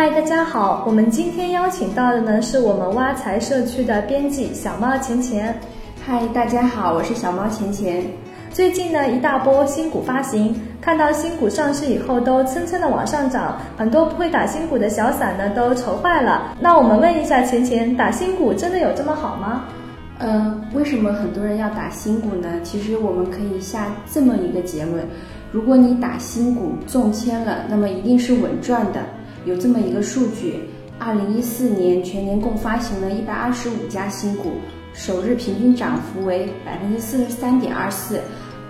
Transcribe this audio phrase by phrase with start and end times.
[0.00, 5.54] 嗨，大家好，我们今天邀请到的呢是我们挖财社区的编辑小猫钱钱。
[6.06, 8.02] 嗨，大家好，我是小猫钱钱。
[8.50, 16.56] 最近呢一大波新股发行，看到新股上市以后都蹭蹭的往上涨，很多不会打新股的小散呢都愁坏了。
[16.58, 19.66] 那我们问一下钱钱，打新股真的有这么好吗？
[20.18, 22.48] 呃，为什么很多人要打新股呢？
[22.62, 25.06] 其实我们可以下这么一个结论：
[25.52, 29.00] 如果你打新股中签了，那么一定是稳赚的。
[29.46, 30.60] 有这么一个数据，
[30.98, 34.52] 二零一四年全年共发行了一百二十五家新股，
[34.92, 38.20] 首日平均涨幅为百分之四十三点二四，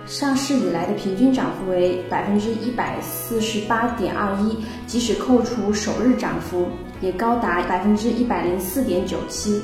[0.07, 4.57] 上市以来的平均涨幅为百分之一百四十八点二一，
[4.87, 6.67] 即使扣除首日涨幅，
[7.01, 9.61] 也高达百分之一百零四点九七。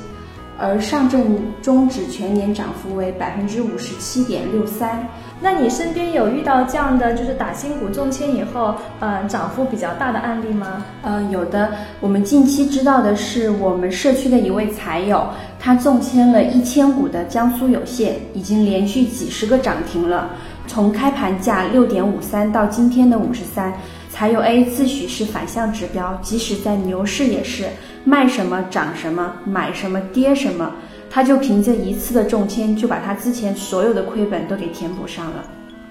[0.58, 5.06] 而上证综指全年涨幅为百分之五十七点六三。
[5.40, 10.84] 那你身边有遇到这样的，就是打新股中签以后，呃，涨幅比较大的案例吗？
[11.02, 11.70] 呃，有的。
[12.00, 15.24] 我们近期知道的是，我们社区的一位财友，
[15.60, 20.28] 他中签了一千股的江苏有限，已经连续几十个涨停了，
[20.66, 23.72] 从开盘价六点五三到今天的五十三。
[24.18, 27.66] 财友 A 自诩是反向指标，即使在牛市也是
[28.02, 30.72] 卖什么涨什么，买什么跌什么，
[31.08, 35.44] 他就凭着一次的中签，就把他之前所有的亏本都给填补上了。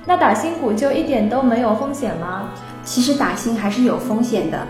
[0.05, 2.49] 那打新股就一点都没有风险吗？
[2.83, 4.67] 其实打新还是有风险的。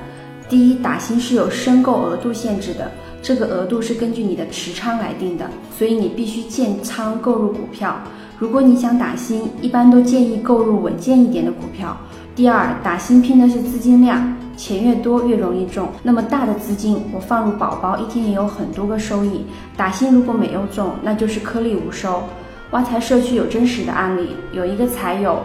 [0.47, 2.91] 第一，打新是有申购额度限制的，
[3.23, 7.99] 这个额度是根据你的持仓来定的，所以你必须建仓购入股票。
[8.37, 11.97] 如果你想打新，一般都建议购入稳健一点的股票。
[12.37, 15.89] 第二，打新拼的是资金量，钱越多越容易中。
[16.03, 19.43] 那么大的资金，我放入宝宝，一天也有很多个收益。
[19.75, 22.21] 打新如果没有中，那就是颗粒无收。
[22.69, 25.41] 挖财社区有真实的案例，有一个财友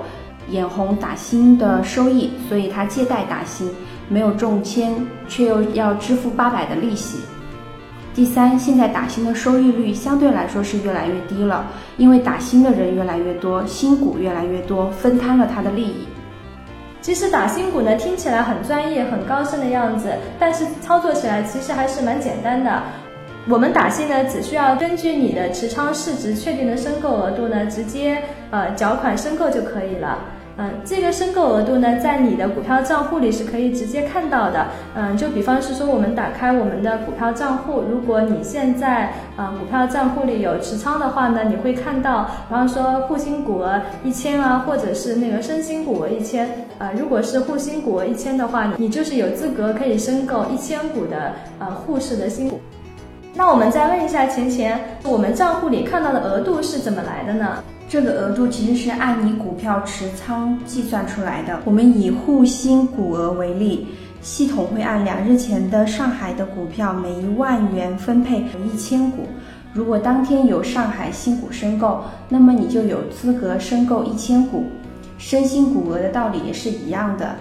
[0.51, 3.71] 眼红打新的收益，所以他借贷打新，
[4.11, 4.95] 没有中签，
[5.27, 7.21] 却又要支付八百的利息。
[8.15, 11.65] 第三，现在打新的收益率相对来说是越来越低了，
[11.97, 16.05] 因为打新的人越来越多，新股越来越多，分摊了他的利益。
[17.03, 20.09] 其实打新股呢，听起来很专业、很高深的样子，
[20.39, 22.81] 但是操作起来其实还是蛮简单的。
[23.49, 30.17] 我们打新呢，只需要根据你的持仓市值确定的申购额度呢，直接呃缴款申购就可以了。
[30.59, 34.67] 嗯，这个申购额度呢，在你的股票账户里是可以直接看到的。
[34.95, 46.49] 嗯，就比方是说，我们打开我们的股票账户，如果你现在呃股票账户里有持仓的话呢，你会看到，比方说沪新股额一千啊，或者是那个深新股额一千。
[46.79, 52.61] 呃，如果是沪新股额一千的话，你就是有资格可以申购一千股的呃沪市的新股。
[53.35, 57.65] 那我们再问一下钱钱，我们账户里看到的额度是怎么来的呢？
[57.93, 61.61] 这个额度其实是按你股票持仓计算出来的。
[61.67, 63.87] 我们以沪新股额为例，
[64.23, 69.27] 系统会按两日前的上海的股票每一万元分配一千股。
[69.75, 74.65] 如果当天有上海新股申购，那么你就有资格申购一千股。
[75.19, 77.37] 申新股额的道理也是一样的。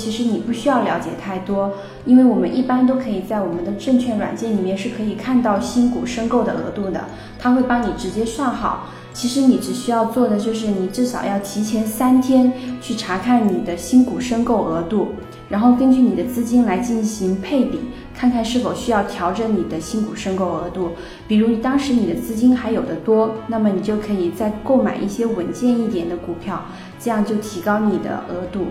[0.00, 1.70] 其实你不需要了解太多，
[2.06, 7.04] 因为我们一般都可以在我们的证券软件里面是可以看到新股申购的额度的，
[7.38, 8.86] 它会帮你直接算好。
[9.12, 12.50] 其实你只需要做的就是，你至少要提前三天
[12.80, 15.08] 去查看你的新股申购额度，
[15.48, 17.80] 然后根据你的资金来进行配比，
[18.14, 20.92] 看看是否需要调整你的新股申购额度。
[21.26, 26.62] 比如当时你的资金还有的多，那么你就可以再购买一些稳健一点的股票，
[27.00, 28.66] 这样就提高你的额度。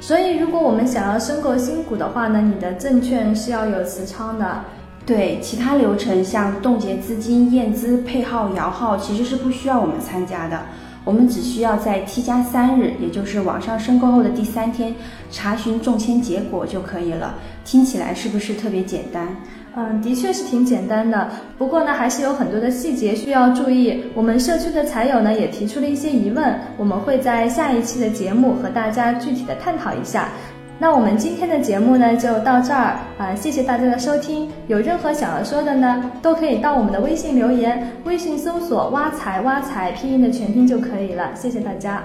[0.00, 4.62] 所以，如果我们想要申购新股的话呢，你的证券是要有持仓的。
[5.04, 10.60] 对，其他流程像冻结资金、验资、配号、摇号，其实是不需要我们参加的。
[11.04, 14.92] 我们只需要在 T 加三日，也就是网上申购后的第三天，
[15.30, 17.36] 查询中签结果就可以了。
[17.64, 19.36] 听起来是不是特别简单？
[19.78, 21.28] 嗯，的确是挺简单的。
[21.58, 24.02] 不过呢，还是有很多的细节需要注意。
[24.14, 30.30] 我们社区的财友呢，也提出了一些疑问，我们会在下一期的节目和大家具体的探讨一下。
[30.78, 34.50] 那我们今天的节目呢就到这儿啊，谢谢大家的收听。
[34.66, 41.30] 有任何想要说的呢，都可以到我们的微信留言，微信搜索“挖财挖财”拼音的全拼就可以了。
[41.34, 42.02] 谢谢大家。